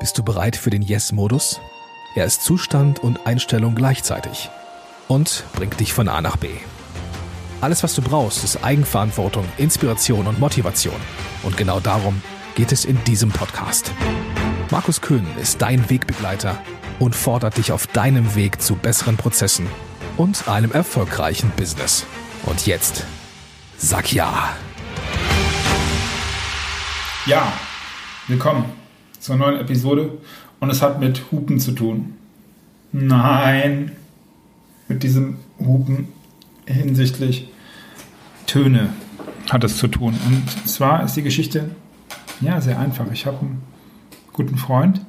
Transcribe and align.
Bist 0.00 0.16
du 0.16 0.22
bereit 0.22 0.54
für 0.54 0.70
den 0.70 0.82
Yes-Modus? 0.82 1.60
Er 2.14 2.24
ist 2.24 2.44
Zustand 2.44 3.00
und 3.00 3.26
Einstellung 3.26 3.74
gleichzeitig 3.74 4.48
und 5.08 5.44
bringt 5.54 5.80
dich 5.80 5.92
von 5.92 6.08
A 6.08 6.20
nach 6.20 6.36
B. 6.36 6.50
Alles, 7.60 7.82
was 7.82 7.96
du 7.96 8.02
brauchst, 8.02 8.44
ist 8.44 8.62
Eigenverantwortung, 8.62 9.44
Inspiration 9.56 10.28
und 10.28 10.38
Motivation. 10.38 10.94
Und 11.42 11.56
genau 11.56 11.80
darum 11.80 12.22
geht 12.54 12.70
es 12.70 12.84
in 12.84 13.02
diesem 13.04 13.30
Podcast. 13.30 13.90
Markus 14.70 15.00
Köhn 15.00 15.26
ist 15.42 15.60
dein 15.62 15.90
Wegbegleiter 15.90 16.62
und 17.00 17.16
fordert 17.16 17.56
dich 17.56 17.72
auf 17.72 17.88
deinem 17.88 18.36
Weg 18.36 18.62
zu 18.62 18.76
besseren 18.76 19.16
Prozessen 19.16 19.66
und 20.16 20.46
einem 20.46 20.70
erfolgreichen 20.70 21.50
Business. 21.56 22.06
Und 22.46 22.66
jetzt, 22.66 23.04
sag 23.78 24.12
ja. 24.12 24.50
Ja, 27.26 27.52
willkommen 28.28 28.87
zur 29.18 29.36
neuen 29.36 29.60
Episode 29.60 30.18
und 30.60 30.70
es 30.70 30.82
hat 30.82 31.00
mit 31.00 31.30
Hupen 31.30 31.60
zu 31.60 31.72
tun. 31.72 32.14
Nein, 32.92 33.92
mit 34.88 35.02
diesem 35.02 35.36
Hupen 35.58 36.08
hinsichtlich 36.66 37.48
Töne 38.46 38.90
hat 39.50 39.64
es 39.64 39.76
zu 39.76 39.88
tun. 39.88 40.14
Und 40.26 40.68
zwar 40.68 41.04
ist 41.04 41.14
die 41.14 41.22
Geschichte 41.22 41.70
ja 42.40 42.60
sehr 42.60 42.78
einfach. 42.78 43.06
Ich 43.12 43.26
habe 43.26 43.38
einen 43.40 43.62
guten 44.32 44.56
Freund, 44.56 45.00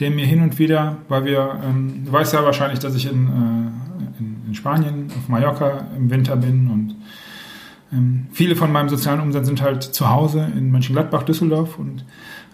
der 0.00 0.10
mir 0.10 0.26
hin 0.26 0.42
und 0.42 0.58
wieder, 0.58 0.96
weil 1.08 1.24
wir, 1.24 1.60
ähm, 1.64 2.02
du 2.04 2.12
weißt 2.12 2.34
ja 2.34 2.44
wahrscheinlich, 2.44 2.78
dass 2.78 2.94
ich 2.94 3.06
in, 3.06 3.26
äh, 3.26 4.18
in, 4.18 4.42
in, 4.48 4.54
Spanien, 4.54 5.06
auf 5.16 5.28
Mallorca 5.28 5.86
im 5.96 6.10
Winter 6.10 6.36
bin 6.36 6.68
und 6.68 6.96
ähm, 7.92 8.26
viele 8.32 8.56
von 8.56 8.72
meinem 8.72 8.88
sozialen 8.88 9.20
Umsatz 9.20 9.46
sind 9.46 9.62
halt 9.62 9.82
zu 9.82 10.10
Hause 10.10 10.50
in 10.56 10.70
Mönchengladbach, 10.70 11.22
Düsseldorf 11.22 11.78
und 11.78 12.04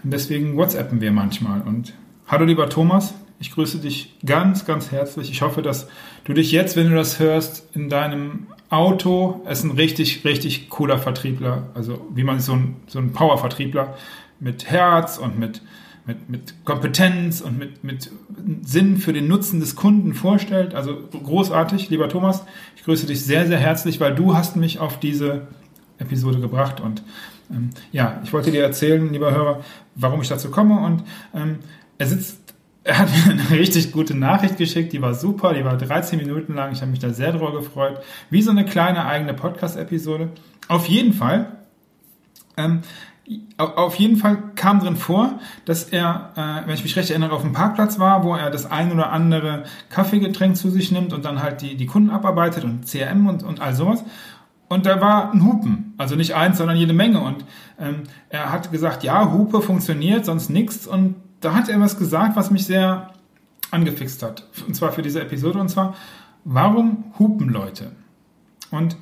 deswegen 0.03 0.57
WhatsAppen 0.57 1.01
wir 1.01 1.13
manchmal. 1.13 1.63
Und 1.63 1.95
hallo 2.27 2.45
lieber 2.45 2.69
Thomas, 2.69 3.15
ich 3.41 3.53
grüße 3.53 3.79
dich 3.79 4.17
ganz, 4.25 4.65
ganz 4.67 4.91
herzlich. 4.91 5.31
Ich 5.31 5.43
hoffe, 5.43 5.63
dass 5.63 5.89
du 6.25 6.33
dich 6.33 6.51
jetzt, 6.51 6.77
wenn 6.77 6.91
du 6.91 6.97
das 6.97 7.19
hörst, 7.19 7.69
in 7.75 7.89
deinem 7.89 8.49
Auto, 8.69 9.43
es 9.47 9.61
ist 9.61 9.65
ein 9.65 9.71
richtig, 9.73 10.25
richtig 10.25 10.69
cooler 10.69 10.99
Vertriebler, 10.99 11.69
also 11.75 12.07
wie 12.15 12.25
man 12.25 12.41
so 12.41 12.53
ein, 12.53 12.77
so 12.87 12.99
ein 12.99 13.13
Power-Vertriebler 13.13 13.97
mit 14.41 14.67
Herz 14.67 15.19
und 15.19 15.39
mit, 15.39 15.63
mit, 16.05 16.29
mit 16.29 16.65
Kompetenz 16.65 17.41
und 17.41 17.59
mit, 17.59 17.85
mit 17.85 18.11
Sinn 18.63 18.99
für 18.99 19.13
den 19.13 19.29
Nutzen 19.29 19.61
des 19.61 19.77
Kunden 19.77 20.15
vorstellt. 20.15 20.75
Also 20.75 20.97
großartig, 21.11 21.91
lieber 21.91 22.09
Thomas. 22.09 22.45
Ich 22.77 22.83
grüße 22.83 23.07
dich 23.07 23.25
sehr, 23.25 23.47
sehr 23.47 23.59
herzlich, 23.59 24.01
weil 24.01 24.15
du 24.15 24.35
hast 24.35 24.57
mich 24.57 24.81
auf 24.81 24.99
diese 24.99 25.47
Episode 25.99 26.41
gebracht 26.41 26.81
und 26.81 27.03
ähm, 27.51 27.71
ja, 27.93 28.21
ich 28.25 28.33
wollte 28.33 28.51
dir 28.51 28.63
erzählen, 28.63 29.13
lieber 29.13 29.33
Hörer, 29.33 29.65
warum 29.99 30.23
ich 30.23 30.29
dazu 30.29 30.51
komme 30.51 30.81
und 30.81 31.05
ähm, 31.35 31.59
er 31.99 32.07
sitzt 32.07 32.49
er 32.89 33.01
hat 33.01 33.09
mir 33.11 33.33
eine 33.33 33.51
richtig 33.51 33.93
gute 33.93 34.17
Nachricht 34.17 34.57
geschickt, 34.57 34.95
die 34.95 35.03
war 35.03 35.13
super, 35.13 35.53
die 35.53 35.63
war 35.63 35.77
13 35.77 36.19
Minuten 36.19 36.55
lang, 36.55 36.73
ich 36.73 36.81
habe 36.81 36.91
mich 36.91 37.01
da 37.01 37.11
sehr 37.11 37.33
drüber 37.33 37.53
gefreut, 37.53 38.01
wie 38.31 38.41
so 38.41 38.51
eine 38.51 38.65
kleine 38.65 39.05
eigene 39.05 39.35
Podcast-Episode. 39.35 40.31
Auf 40.69 40.87
jeden 40.87 41.13
Fall, 41.13 41.59
ähm, 42.57 42.81
auf 43.59 43.97
jeden 43.97 44.17
Fall 44.17 44.39
kam 44.55 44.81
drin 44.81 44.97
vor, 44.97 45.39
dass 45.67 45.85
er, 45.85 46.33
äh, 46.35 46.67
wenn 46.67 46.75
ich 46.75 46.83
mich 46.83 46.97
recht 46.97 47.11
erinnere, 47.11 47.33
auf 47.33 47.43
dem 47.43 47.53
Parkplatz 47.53 47.99
war, 47.99 48.25
wo 48.25 48.35
er 48.35 48.49
das 48.49 48.65
ein 48.65 48.91
oder 48.91 49.13
andere 49.13 49.65
Kaffeegetränk 49.91 50.57
zu 50.57 50.71
sich 50.71 50.91
nimmt 50.91 51.13
und 51.13 51.27
dann 51.27 51.43
halt 51.43 51.61
die, 51.61 51.77
die 51.77 51.85
Kunden 51.85 52.09
abarbeitet 52.09 52.65
und 52.65 52.87
CRM 52.87 53.27
und, 53.27 53.43
und 53.43 53.61
all 53.61 53.75
sowas. 53.75 54.03
Und 54.69 54.85
da 54.85 55.01
war 55.01 55.33
ein 55.33 55.45
Hupen, 55.45 55.95
also 55.97 56.15
nicht 56.15 56.35
eins, 56.35 56.59
sondern 56.59 56.77
jede 56.77 56.93
Menge. 56.93 57.21
Und 57.21 57.45
ähm, 57.79 58.03
er 58.29 58.53
hat 58.53 58.71
gesagt, 58.71 59.03
ja, 59.03 59.33
Hupe 59.33 59.63
funktioniert, 59.63 60.27
sonst 60.27 60.51
nichts. 60.51 60.87
Und 60.87 61.17
da 61.41 61.55
hat 61.55 61.69
er 61.69 61.81
was 61.81 61.99
gesagt, 61.99 62.37
was 62.37 62.51
mich 62.51 62.67
sehr 62.67 63.13
angefixt 63.71 64.23
hat. 64.23 64.47
Und 64.67 64.75
zwar 64.75 64.93
für 64.93 65.03
diese 65.03 65.21
Episode. 65.23 65.59
Und 65.59 65.69
zwar, 65.69 65.95
warum 66.45 67.05
hupen 67.19 67.49
Leute? 67.49 67.93
Und 68.71 68.97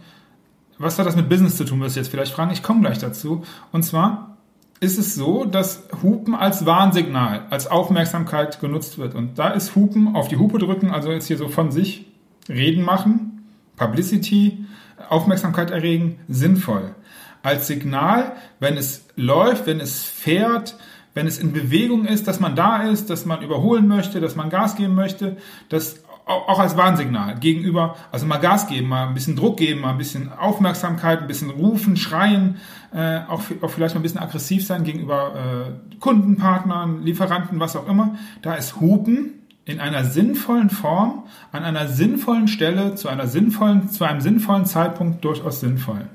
was 0.79 0.98
hat 0.98 1.07
das 1.07 1.17
mit 1.17 1.29
Business 1.29 1.57
zu 1.57 1.64
tun, 1.64 1.80
wirst 1.80 1.96
du 1.96 2.01
jetzt 2.01 2.11
vielleicht 2.11 2.33
fragen. 2.33 2.52
Ich 2.52 2.62
komme 2.62 2.80
gleich 2.80 2.98
dazu. 2.98 3.42
Und 3.73 3.83
zwar 3.83 4.36
ist 4.79 4.98
es 4.98 5.14
so, 5.14 5.45
dass 5.45 5.85
Hupen 6.02 6.35
als 6.35 6.67
Warnsignal, 6.67 7.46
als 7.51 7.67
Aufmerksamkeit 7.67 8.61
genutzt 8.61 8.98
wird. 8.98 9.14
Und 9.14 9.39
da 9.39 9.48
ist 9.48 9.74
Hupen 9.74 10.14
auf 10.14 10.29
die 10.29 10.36
Hupe 10.36 10.58
drücken, 10.58 10.91
also 10.91 11.11
jetzt 11.11 11.27
hier 11.27 11.39
so 11.39 11.48
von 11.48 11.70
sich 11.70 12.07
reden 12.48 12.85
machen, 12.85 13.45
Publicity, 13.77 14.67
Aufmerksamkeit 15.08 15.70
erregen, 15.70 16.18
sinnvoll. 16.28 16.94
Als 17.42 17.67
Signal, 17.67 18.33
wenn 18.58 18.77
es 18.77 19.06
läuft, 19.17 19.67
wenn 19.67 19.80
es 19.80 20.05
fährt, 20.05 20.77
wenn 21.14 21.27
es 21.27 21.39
in 21.39 21.52
Bewegung 21.52 22.05
ist, 22.05 22.28
dass 22.28 22.40
man 22.40 22.56
da 22.56 22.83
ist, 22.83 23.08
dass 23.08 23.24
man 23.24 23.42
überholen 23.42 23.86
möchte, 23.89 24.20
dass 24.20 24.36
man 24.36 24.50
Gas 24.50 24.77
geben 24.77 24.94
möchte, 24.94 25.36
das 25.68 26.00
auch 26.27 26.58
als 26.58 26.77
Warnsignal 26.77 27.39
gegenüber, 27.39 27.94
also 28.11 28.27
mal 28.27 28.39
Gas 28.39 28.67
geben, 28.67 28.89
mal 28.89 29.06
ein 29.06 29.14
bisschen 29.14 29.36
Druck 29.36 29.58
geben, 29.58 29.83
mal 29.83 29.90
ein 29.90 29.98
bisschen 29.98 30.33
Aufmerksamkeit, 30.33 31.20
ein 31.20 31.28
bisschen 31.28 31.50
rufen, 31.50 31.96
schreien, 31.96 32.56
äh, 32.92 33.20
auch, 33.28 33.42
auch 33.62 33.70
vielleicht 33.70 33.94
mal 33.94 34.00
ein 34.00 34.02
bisschen 34.02 34.20
aggressiv 34.20 34.67
sein 34.67 34.83
gegenüber 34.83 35.34
äh, 35.36 35.96
Kunden, 36.00 36.36
Partnern, 36.36 37.02
Lieferanten, 37.02 37.61
was 37.61 37.77
auch 37.77 37.88
immer. 37.88 38.17
Da 38.42 38.55
ist 38.55 38.80
Hupen 38.80 39.36
in 39.67 39.81
einer 39.81 40.05
sinnvollen 40.05 40.71
Form, 40.71 41.25
an 41.53 41.65
einer 41.65 41.89
sinnvollen 41.89 42.49
Stelle, 42.49 42.95
zu 42.95 43.09
einer 43.09 43.27
sinnvollen, 43.27 43.91
zu 43.91 44.05
einem 44.05 44.21
sinnvollen 44.21 44.65
Zeitpunkt 44.65 45.25
durchaus 45.25 45.61
sinnvoll. 45.61 46.07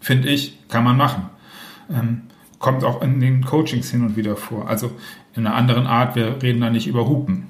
Finde 0.00 0.28
ich, 0.28 0.58
kann 0.68 0.84
man 0.84 0.96
machen. 0.96 1.28
Ähm, 1.90 2.22
kommt 2.60 2.84
auch 2.84 3.02
in 3.02 3.20
den 3.20 3.44
Coachings 3.44 3.90
hin 3.90 4.02
und 4.02 4.16
wieder 4.16 4.36
vor. 4.36 4.68
Also 4.68 4.92
in 5.34 5.46
einer 5.46 5.56
anderen 5.56 5.86
Art, 5.86 6.14
wir 6.14 6.40
reden 6.40 6.60
da 6.60 6.70
nicht 6.70 6.86
über 6.86 7.08
Hupen. 7.08 7.48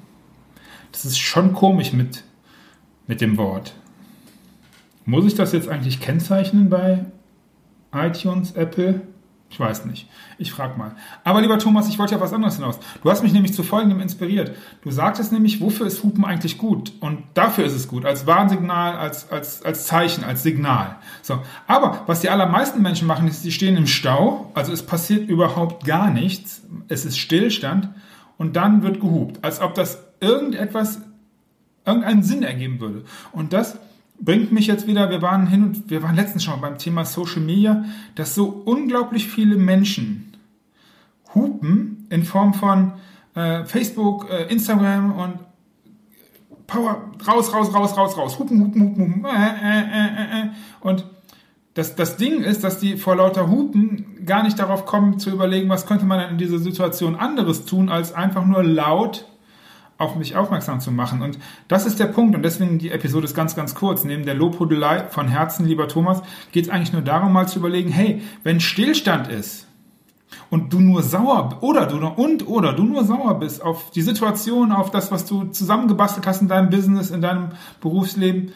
Das 0.91 1.05
ist 1.05 1.19
schon 1.19 1.53
komisch 1.53 1.93
mit, 1.93 2.23
mit 3.07 3.21
dem 3.21 3.37
Wort. 3.37 3.75
Muss 5.05 5.25
ich 5.25 5.35
das 5.35 5.51
jetzt 5.51 5.69
eigentlich 5.69 5.99
kennzeichnen 5.99 6.69
bei 6.69 7.05
iTunes, 7.93 8.53
Apple? 8.53 9.01
Ich 9.51 9.59
weiß 9.59 9.83
nicht. 9.85 10.07
Ich 10.37 10.49
frage 10.53 10.79
mal. 10.79 10.95
Aber 11.25 11.41
lieber 11.41 11.59
Thomas, 11.59 11.89
ich 11.89 11.99
wollte 11.99 12.15
ja 12.15 12.21
was 12.21 12.31
anderes 12.31 12.55
hinaus. 12.55 12.79
Du 13.03 13.11
hast 13.11 13.21
mich 13.21 13.33
nämlich 13.33 13.53
zu 13.53 13.63
Folgendem 13.63 13.99
inspiriert. 13.99 14.55
Du 14.81 14.91
sagtest 14.91 15.33
nämlich, 15.33 15.59
wofür 15.59 15.87
ist 15.87 16.03
Hupen 16.03 16.23
eigentlich 16.23 16.57
gut? 16.57 16.93
Und 17.01 17.23
dafür 17.33 17.65
ist 17.65 17.73
es 17.73 17.89
gut. 17.89 18.05
Als 18.05 18.25
Warnsignal, 18.25 18.95
als, 18.95 19.29
als, 19.29 19.61
als 19.61 19.87
Zeichen, 19.87 20.23
als 20.23 20.41
Signal. 20.43 20.95
So. 21.21 21.39
Aber 21.67 22.03
was 22.07 22.21
die 22.21 22.29
allermeisten 22.29 22.81
Menschen 22.81 23.07
machen, 23.07 23.27
ist, 23.27 23.43
sie 23.43 23.51
stehen 23.51 23.75
im 23.75 23.87
Stau. 23.87 24.49
Also 24.53 24.71
es 24.71 24.83
passiert 24.83 25.27
überhaupt 25.27 25.85
gar 25.85 26.09
nichts. 26.11 26.61
Es 26.87 27.03
ist 27.03 27.19
Stillstand. 27.19 27.89
Und 28.37 28.55
dann 28.55 28.83
wird 28.83 29.01
gehupt. 29.01 29.43
Als 29.43 29.59
ob 29.59 29.75
das 29.75 30.01
irgendetwas, 30.21 31.01
irgendeinen 31.85 32.23
Sinn 32.23 32.43
ergeben 32.43 32.79
würde. 32.79 33.03
Und 33.33 33.51
das 33.51 33.77
bringt 34.21 34.51
mich 34.51 34.67
jetzt 34.67 34.87
wieder, 34.87 35.09
wir 35.09 35.21
waren 35.21 35.47
hin 35.47 35.63
und 35.63 35.89
wir 35.89 36.03
waren 36.03 36.15
letztens 36.15 36.43
schon 36.43 36.61
beim 36.61 36.77
Thema 36.77 37.05
Social 37.05 37.41
Media, 37.41 37.83
dass 38.15 38.35
so 38.35 38.45
unglaublich 38.65 39.27
viele 39.27 39.57
Menschen 39.57 40.33
hupen 41.33 42.07
in 42.09 42.23
Form 42.23 42.53
von 42.53 42.93
äh, 43.35 43.65
Facebook, 43.65 44.29
äh, 44.29 44.51
Instagram 44.51 45.11
und 45.13 45.39
Power, 46.67 47.11
raus, 47.27 47.53
raus, 47.53 47.73
raus, 47.73 47.97
raus, 47.97 48.17
raus, 48.17 48.39
hupen, 48.39 48.61
hupen, 48.61 48.81
hupen, 48.81 49.15
hupen, 49.15 49.25
äh, 49.25 49.29
äh, 49.29 49.81
äh, 49.81 50.45
äh. 50.45 50.49
und 50.79 51.05
das, 51.73 51.95
das 51.95 52.17
Ding 52.17 52.41
ist, 52.43 52.63
dass 52.63 52.79
die 52.79 52.97
vor 52.97 53.15
lauter 53.15 53.49
Hupen 53.49 54.25
gar 54.25 54.43
nicht 54.43 54.59
darauf 54.59 54.85
kommen 54.85 55.19
zu 55.19 55.29
überlegen, 55.29 55.69
was 55.69 55.85
könnte 55.85 56.05
man 56.05 56.29
in 56.29 56.37
dieser 56.37 56.59
Situation 56.59 57.15
anderes 57.15 57.65
tun, 57.65 57.89
als 57.89 58.13
einfach 58.13 58.45
nur 58.45 58.63
laut 58.63 59.25
auf 60.01 60.15
mich 60.15 60.35
aufmerksam 60.35 60.79
zu 60.79 60.91
machen. 60.91 61.21
Und 61.21 61.37
das 61.67 61.85
ist 61.85 61.99
der 61.99 62.07
Punkt. 62.07 62.35
Und 62.35 62.43
deswegen 62.43 62.79
die 62.79 62.91
Episode 62.91 63.25
ist 63.25 63.35
ganz, 63.35 63.55
ganz 63.55 63.75
kurz. 63.75 64.03
Neben 64.03 64.25
der 64.25 64.33
Lobhudelei 64.33 65.05
von 65.09 65.27
Herzen, 65.27 65.65
lieber 65.65 65.87
Thomas, 65.87 66.21
geht 66.51 66.65
es 66.65 66.71
eigentlich 66.71 66.93
nur 66.93 67.01
darum, 67.01 67.31
mal 67.31 67.47
zu 67.47 67.59
überlegen, 67.59 67.91
hey, 67.91 68.21
wenn 68.43 68.59
Stillstand 68.59 69.27
ist 69.27 69.67
und 70.49 70.73
du 70.73 70.79
nur 70.79 71.03
sauer 71.03 71.57
oder 71.61 71.85
du 71.85 72.05
und 72.05 72.47
oder 72.47 72.73
du 72.73 72.83
nur 72.83 73.03
sauer 73.03 73.39
bist 73.39 73.61
auf 73.61 73.91
die 73.91 74.01
Situation, 74.01 74.71
auf 74.71 74.91
das, 74.91 75.11
was 75.11 75.25
du 75.25 75.45
zusammengebastelt 75.45 76.25
hast 76.25 76.41
in 76.41 76.47
deinem 76.47 76.69
Business, 76.69 77.11
in 77.11 77.21
deinem 77.21 77.49
Berufsleben, 77.79 78.53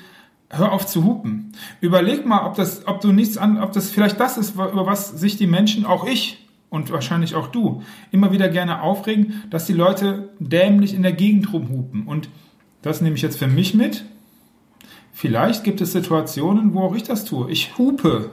hör 0.49 0.71
auf 0.71 0.85
zu 0.85 1.03
hupen. 1.03 1.53
Überleg 1.81 2.25
mal, 2.25 2.45
ob 2.45 2.55
das, 2.55 2.87
ob 2.87 3.01
du 3.01 3.11
nichts 3.11 3.37
an, 3.37 3.61
ob 3.61 3.71
das 3.73 3.89
vielleicht 3.89 4.19
das 4.19 4.37
ist, 4.37 4.55
über 4.55 4.85
was 4.85 5.09
sich 5.09 5.37
die 5.37 5.47
Menschen, 5.47 5.85
auch 5.85 6.05
ich, 6.05 6.44
und 6.69 6.91
wahrscheinlich 6.91 7.35
auch 7.35 7.47
du, 7.47 7.83
immer 8.11 8.31
wieder 8.31 8.49
gerne 8.49 8.81
aufregen, 8.81 9.43
dass 9.49 9.65
die 9.65 9.73
Leute 9.73 10.29
dämlich 10.39 10.93
in 10.93 11.03
der 11.03 11.13
Gegend 11.13 11.51
rumhupen. 11.53 12.03
Und 12.07 12.29
das 12.81 13.01
nehme 13.01 13.15
ich 13.15 13.21
jetzt 13.21 13.37
für 13.37 13.47
mich 13.47 13.73
mit. 13.73 14.05
Vielleicht 15.13 15.63
gibt 15.63 15.81
es 15.81 15.93
Situationen, 15.93 16.73
wo 16.73 16.81
auch 16.81 16.95
ich 16.95 17.03
das 17.03 17.25
tue. 17.25 17.49
Ich 17.49 17.77
hupe. 17.77 18.31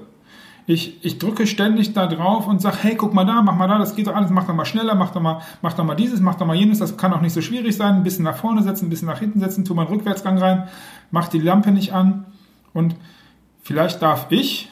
Ich, 0.66 1.04
ich 1.04 1.18
drücke 1.18 1.46
ständig 1.46 1.92
da 1.92 2.06
drauf 2.06 2.46
und 2.46 2.62
sage, 2.62 2.78
hey, 2.82 2.94
guck 2.94 3.14
mal 3.14 3.24
da, 3.24 3.42
mach 3.42 3.56
mal 3.56 3.66
da, 3.66 3.78
das 3.78 3.96
geht 3.96 4.06
doch 4.06 4.14
alles, 4.14 4.30
mach 4.30 4.46
doch 4.46 4.54
mal 4.54 4.64
schneller, 4.64 4.94
mach 4.94 5.10
doch 5.10 5.20
mal, 5.20 5.42
mach 5.60 5.72
doch 5.72 5.84
mal 5.84 5.96
dieses, 5.96 6.20
mach 6.20 6.36
doch 6.36 6.46
mal 6.46 6.54
jenes, 6.54 6.78
das 6.78 6.96
kann 6.96 7.12
auch 7.12 7.20
nicht 7.20 7.32
so 7.32 7.40
schwierig 7.40 7.76
sein, 7.76 7.96
ein 7.96 8.02
bisschen 8.04 8.24
nach 8.24 8.36
vorne 8.36 8.62
setzen, 8.62 8.86
ein 8.86 8.90
bisschen 8.90 9.08
nach 9.08 9.18
hinten 9.18 9.40
setzen, 9.40 9.64
tu 9.64 9.74
mal 9.74 9.86
einen 9.86 9.94
Rückwärtsgang 9.94 10.38
rein, 10.38 10.68
mach 11.10 11.28
die 11.28 11.40
Lampe 11.40 11.72
nicht 11.72 11.92
an 11.92 12.26
und 12.72 12.94
vielleicht 13.62 14.02
darf 14.02 14.26
ich, 14.30 14.70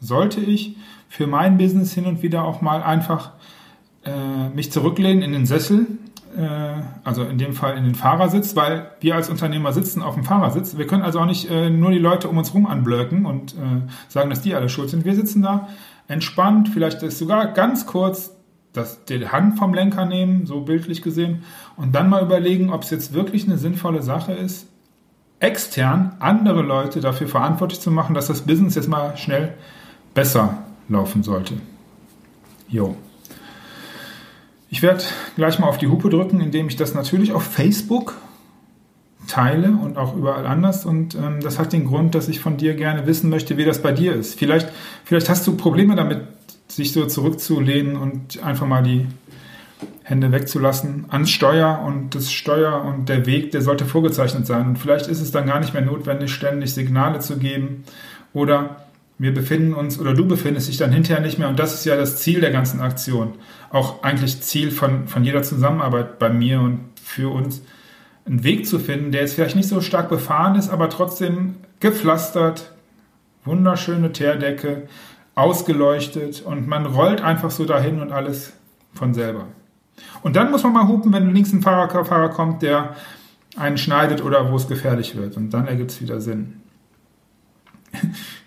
sollte 0.00 0.40
ich 0.40 0.76
für 1.12 1.26
mein 1.26 1.58
Business 1.58 1.92
hin 1.92 2.06
und 2.06 2.22
wieder 2.22 2.42
auch 2.42 2.62
mal 2.62 2.82
einfach 2.82 3.32
äh, 4.02 4.48
mich 4.54 4.72
zurücklehnen 4.72 5.22
in 5.22 5.32
den 5.32 5.44
Sessel, 5.44 5.86
äh, 6.34 6.40
also 7.04 7.22
in 7.24 7.36
dem 7.36 7.52
Fall 7.52 7.76
in 7.76 7.84
den 7.84 7.94
Fahrersitz, 7.94 8.56
weil 8.56 8.92
wir 9.00 9.14
als 9.14 9.28
Unternehmer 9.28 9.74
sitzen 9.74 10.00
auf 10.00 10.14
dem 10.14 10.24
Fahrersitz. 10.24 10.78
Wir 10.78 10.86
können 10.86 11.02
also 11.02 11.20
auch 11.20 11.26
nicht 11.26 11.50
äh, 11.50 11.68
nur 11.68 11.90
die 11.90 11.98
Leute 11.98 12.30
um 12.30 12.38
uns 12.38 12.54
rum 12.54 12.66
anblöcken 12.66 13.26
und 13.26 13.52
äh, 13.52 13.82
sagen, 14.08 14.30
dass 14.30 14.40
die 14.40 14.54
alle 14.54 14.70
schuld 14.70 14.88
sind. 14.88 15.04
Wir 15.04 15.14
sitzen 15.14 15.42
da 15.42 15.68
entspannt, 16.08 16.70
vielleicht 16.70 17.02
ist 17.02 17.18
sogar 17.18 17.48
ganz 17.48 17.84
kurz 17.84 18.34
das, 18.72 19.04
die 19.04 19.28
Hand 19.28 19.58
vom 19.58 19.74
Lenker 19.74 20.06
nehmen, 20.06 20.46
so 20.46 20.62
bildlich 20.62 21.02
gesehen, 21.02 21.42
und 21.76 21.94
dann 21.94 22.08
mal 22.08 22.22
überlegen, 22.22 22.72
ob 22.72 22.84
es 22.84 22.90
jetzt 22.90 23.12
wirklich 23.12 23.44
eine 23.44 23.58
sinnvolle 23.58 24.00
Sache 24.00 24.32
ist, 24.32 24.66
extern 25.40 26.16
andere 26.20 26.62
Leute 26.62 27.00
dafür 27.00 27.28
verantwortlich 27.28 27.82
zu 27.82 27.90
machen, 27.90 28.14
dass 28.14 28.28
das 28.28 28.40
Business 28.40 28.76
jetzt 28.76 28.88
mal 28.88 29.14
schnell 29.18 29.52
besser 30.14 30.61
laufen 30.88 31.22
sollte. 31.22 31.54
Jo. 32.68 32.96
Ich 34.68 34.82
werde 34.82 35.04
gleich 35.36 35.58
mal 35.58 35.66
auf 35.66 35.78
die 35.78 35.88
Hupe 35.88 36.08
drücken, 36.08 36.40
indem 36.40 36.68
ich 36.68 36.76
das 36.76 36.94
natürlich 36.94 37.32
auf 37.32 37.42
Facebook 37.42 38.14
teile 39.26 39.68
und 39.68 39.98
auch 39.98 40.16
überall 40.16 40.46
anders. 40.46 40.84
Und 40.84 41.14
ähm, 41.14 41.40
das 41.40 41.58
hat 41.58 41.72
den 41.72 41.86
Grund, 41.86 42.14
dass 42.14 42.28
ich 42.28 42.40
von 42.40 42.56
dir 42.56 42.74
gerne 42.74 43.06
wissen 43.06 43.30
möchte, 43.30 43.56
wie 43.56 43.64
das 43.64 43.82
bei 43.82 43.92
dir 43.92 44.14
ist. 44.14 44.38
Vielleicht, 44.38 44.68
vielleicht 45.04 45.28
hast 45.28 45.46
du 45.46 45.56
Probleme 45.56 45.94
damit, 45.94 46.22
sich 46.68 46.92
so 46.92 47.06
zurückzulehnen 47.06 47.96
und 47.96 48.42
einfach 48.42 48.66
mal 48.66 48.82
die 48.82 49.06
Hände 50.04 50.32
wegzulassen 50.32 51.06
ans 51.10 51.30
Steuer 51.30 51.82
und 51.86 52.14
das 52.14 52.32
Steuer 52.32 52.82
und 52.82 53.08
der 53.08 53.26
Weg, 53.26 53.50
der 53.52 53.62
sollte 53.62 53.84
vorgezeichnet 53.84 54.46
sein. 54.46 54.68
Und 54.68 54.78
vielleicht 54.78 55.06
ist 55.06 55.20
es 55.20 55.30
dann 55.30 55.46
gar 55.46 55.60
nicht 55.60 55.74
mehr 55.74 55.82
notwendig, 55.82 56.32
ständig 56.32 56.72
Signale 56.72 57.20
zu 57.20 57.36
geben 57.36 57.84
oder 58.32 58.86
wir 59.22 59.32
befinden 59.32 59.72
uns 59.72 60.00
oder 60.00 60.14
du 60.14 60.26
befindest 60.26 60.66
dich 60.66 60.78
dann 60.78 60.90
hinterher 60.90 61.22
nicht 61.22 61.38
mehr 61.38 61.48
und 61.48 61.56
das 61.56 61.74
ist 61.74 61.84
ja 61.84 61.94
das 61.94 62.16
Ziel 62.16 62.40
der 62.40 62.50
ganzen 62.50 62.80
Aktion. 62.80 63.34
Auch 63.70 64.02
eigentlich 64.02 64.42
Ziel 64.42 64.72
von, 64.72 65.06
von 65.06 65.22
jeder 65.22 65.44
Zusammenarbeit 65.44 66.18
bei 66.18 66.28
mir 66.28 66.60
und 66.60 66.80
für 67.00 67.32
uns, 67.32 67.62
einen 68.26 68.42
Weg 68.42 68.66
zu 68.66 68.80
finden, 68.80 69.12
der 69.12 69.20
jetzt 69.20 69.34
vielleicht 69.34 69.54
nicht 69.54 69.68
so 69.68 69.80
stark 69.80 70.08
befahren 70.08 70.56
ist, 70.56 70.70
aber 70.70 70.90
trotzdem 70.90 71.54
gepflastert, 71.78 72.72
wunderschöne 73.44 74.12
Teerdecke, 74.12 74.88
ausgeleuchtet 75.36 76.42
und 76.42 76.66
man 76.66 76.84
rollt 76.84 77.20
einfach 77.20 77.52
so 77.52 77.64
dahin 77.64 78.00
und 78.00 78.10
alles 78.10 78.54
von 78.92 79.14
selber. 79.14 79.46
Und 80.24 80.34
dann 80.34 80.50
muss 80.50 80.64
man 80.64 80.72
mal 80.72 80.88
hupen, 80.88 81.12
wenn 81.12 81.32
links 81.32 81.52
ein 81.52 81.62
Fahrer, 81.62 82.04
Fahrer 82.04 82.30
kommt, 82.30 82.62
der 82.62 82.96
einen 83.56 83.78
schneidet 83.78 84.20
oder 84.24 84.50
wo 84.50 84.56
es 84.56 84.66
gefährlich 84.66 85.14
wird. 85.16 85.36
Und 85.36 85.50
dann 85.50 85.68
ergibt 85.68 85.92
es 85.92 86.00
wieder 86.00 86.20
Sinn. 86.20 86.60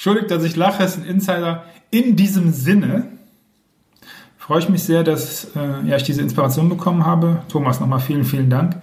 Entschuldigt, 0.00 0.30
dass 0.30 0.44
ich 0.44 0.56
lache, 0.56 0.82
ist 0.82 0.96
ein 0.96 1.04
Insider. 1.04 1.64
In 1.90 2.16
diesem 2.16 2.52
Sinne 2.52 3.08
freue 4.38 4.60
ich 4.60 4.68
mich 4.70 4.82
sehr, 4.82 5.04
dass 5.04 5.54
äh, 5.54 5.86
ja, 5.86 5.96
ich 5.96 6.04
diese 6.04 6.22
Inspiration 6.22 6.70
bekommen 6.70 7.04
habe. 7.04 7.42
Thomas, 7.50 7.80
nochmal 7.80 8.00
vielen, 8.00 8.24
vielen 8.24 8.48
Dank. 8.48 8.76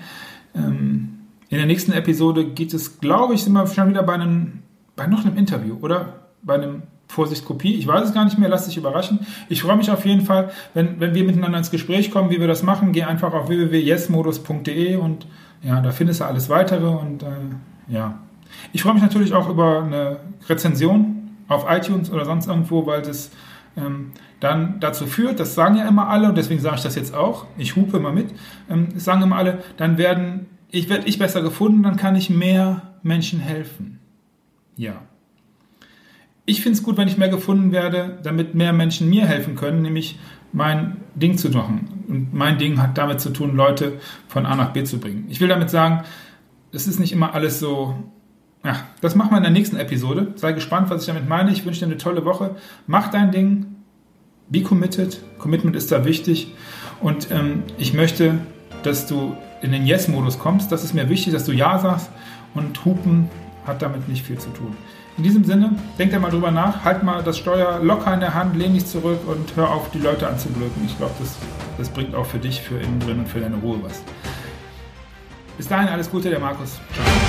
Ähm, 0.54 1.18
in 1.50 1.58
der 1.58 1.66
nächsten 1.66 1.92
Episode 1.92 2.46
geht 2.46 2.72
es, 2.72 3.00
glaube 3.00 3.34
ich, 3.34 3.42
sind 3.42 3.54
wir 3.54 3.66
schon 3.66 3.90
wieder 3.90 4.04
bei, 4.04 4.14
einem, 4.14 4.62
bei 4.96 5.08
noch 5.08 5.26
einem 5.26 5.38
Interview, 5.38 5.78
oder? 5.82 6.28
Bei 6.44 6.54
einem 6.54 6.84
Vorsicht 7.08 7.46
Kopie. 7.46 7.74
Ich 7.74 7.88
weiß 7.88 8.10
es 8.10 8.14
gar 8.14 8.26
nicht 8.26 8.38
mehr, 8.38 8.50
lass 8.50 8.68
dich 8.68 8.78
überraschen. 8.78 9.22
Ich 9.50 9.64
freue 9.64 9.78
mich 9.78 9.90
auf 9.90 10.06
jeden 10.06 10.22
Fall, 10.22 10.52
wenn, 10.76 11.00
wenn 11.00 11.16
wir 11.16 11.24
miteinander 11.24 11.58
ins 11.58 11.72
Gespräch 11.72 12.12
kommen, 12.12 12.30
wie 12.30 12.40
wir 12.40 12.48
das 12.48 12.62
machen. 12.62 12.92
Geh 12.92 13.06
einfach 13.06 13.34
auf 13.34 13.50
www.yesmodus.de 13.50 14.98
und 14.98 15.26
ja, 15.64 15.82
da 15.82 15.90
findest 15.90 16.20
du 16.20 16.26
alles 16.26 16.48
weitere 16.50 16.86
und 16.86 17.24
äh, 17.24 17.28
ja. 17.88 18.20
Ich 18.74 18.84
freue 18.84 18.94
mich 18.94 19.04
natürlich 19.04 19.34
auch 19.34 19.50
über 19.50 19.84
eine 19.84 20.20
Rezension 20.48 21.32
auf 21.48 21.66
iTunes 21.70 22.12
oder 22.12 22.26
sonst 22.26 22.48
irgendwo, 22.48 22.86
weil 22.86 23.02
das 23.02 23.32
ähm, 23.78 24.12
dann 24.40 24.80
dazu 24.80 25.06
führt, 25.06 25.40
das 25.40 25.56
sagen 25.56 25.78
ja 25.78 25.88
immer 25.88 26.10
alle 26.10 26.30
und 26.30 26.38
deswegen 26.38 26.60
sage 26.60 26.78
ich 26.78 26.84
das 26.84 26.96
jetzt 26.96 27.14
auch, 27.14 27.46
ich 27.58 27.76
hupe 27.76 27.98
immer 27.98 28.12
mit, 28.12 28.34
ähm, 28.70 28.90
das 28.94 29.06
sagen 29.06 29.22
immer 29.22 29.38
alle, 29.38 29.64
dann 29.78 29.98
werden, 29.98 30.48
ich 30.70 30.90
werde 30.90 31.08
ich 31.08 31.20
besser 31.20 31.42
gefunden, 31.42 31.84
dann 31.84 31.96
kann 31.96 32.16
ich 32.16 32.30
mehr 32.30 33.00
Menschen 33.04 33.40
helfen. 33.40 34.00
Ja. 34.76 35.02
Ich 36.46 36.62
finde 36.62 36.78
es 36.78 36.84
gut, 36.84 36.98
wenn 36.98 37.08
ich 37.08 37.18
mehr 37.18 37.30
gefunden 37.30 37.72
werde, 37.72 38.20
damit 38.24 38.56
mehr 38.56 38.74
Menschen 38.74 39.10
mir 39.10 39.26
helfen 39.26 39.56
können, 39.56 39.82
nämlich 39.82 40.18
mein 40.54 40.98
Ding 41.16 41.38
zu 41.38 41.50
machen. 41.50 42.06
Und 42.08 42.34
mein 42.34 42.58
Ding 42.58 42.82
hat 42.82 42.98
damit 42.98 43.20
zu 43.20 43.32
tun, 43.32 43.56
Leute 43.56 44.00
von 44.28 44.46
A 44.46 44.56
nach 44.56 44.72
B 44.72 44.84
zu 44.84 45.00
bringen. 45.00 45.26
Ich 45.30 45.42
will 45.42 45.50
damit 45.50 45.70
sagen, 45.70 46.04
es 46.72 46.88
ist 46.88 47.00
nicht 47.00 47.12
immer 47.12 47.34
alles 47.34 47.60
so. 47.60 47.96
Ja, 48.68 48.82
das 49.00 49.16
machen 49.16 49.32
wir 49.32 49.38
in 49.38 49.44
der 49.44 49.52
nächsten 49.54 49.78
Episode. 49.78 50.34
Sei 50.36 50.52
gespannt, 50.52 50.90
was 50.90 51.00
ich 51.00 51.08
damit 51.08 51.30
meine. 51.30 51.52
Ich 51.52 51.66
wünsche 51.66 51.80
dir 51.80 51.86
eine 51.86 51.98
tolle 51.98 52.26
Woche. 52.26 52.58
Mach 52.86 53.08
dein 53.08 53.32
Ding. 53.32 53.78
Be 54.50 54.62
committed. 54.62 55.22
Commitment 55.40 55.74
ist 55.78 55.90
da 55.90 56.04
wichtig. 56.04 56.54
Und 57.00 57.32
ähm, 57.32 57.64
ich 57.78 57.94
möchte, 57.94 58.40
dass 58.84 59.08
du 59.08 59.38
in 59.62 59.72
den 59.72 59.86
Yes-Modus 59.86 60.38
kommst. 60.38 60.70
Das 60.70 60.84
ist 60.84 60.94
mir 60.94 61.08
wichtig, 61.08 61.32
dass 61.32 61.46
du 61.46 61.54
Ja 61.54 61.80
sagst. 61.80 62.10
Und 62.56 62.84
Hupen 62.84 63.30
hat 63.66 63.82
damit 63.82 64.10
nicht 64.10 64.26
viel 64.26 64.38
zu 64.38 64.50
tun. 64.50 64.76
In 65.16 65.24
diesem 65.24 65.46
Sinne, 65.46 65.72
denk 65.98 66.12
dir 66.12 66.20
mal 66.20 66.30
drüber 66.30 66.52
nach, 66.52 66.84
halt 66.84 67.04
mal 67.04 67.24
das 67.24 67.38
Steuer 67.38 67.80
locker 67.82 68.14
in 68.14 68.20
der 68.20 68.34
Hand, 68.34 68.58
lehn 68.58 68.74
dich 68.74 68.86
zurück 68.86 69.20
und 69.28 69.56
hör 69.56 69.72
auf, 69.72 69.92
die 69.92 70.00
Leute 70.00 70.28
anzublöken. 70.28 70.84
Ich 70.86 70.98
glaube, 70.98 71.14
das, 71.20 71.38
das 71.78 71.88
bringt 71.88 72.14
auch 72.14 72.26
für 72.26 72.38
dich, 72.38 72.60
für 72.62 72.76
innen 72.76 73.00
drin 73.00 73.20
und 73.20 73.30
für 73.30 73.40
deine 73.40 73.56
Ruhe 73.56 73.80
was. 73.82 74.04
Bis 75.56 75.70
dahin 75.70 75.88
alles 75.88 76.12
Gute, 76.12 76.30
der 76.30 76.40
Markus. 76.40 76.82
Ciao. 76.94 77.27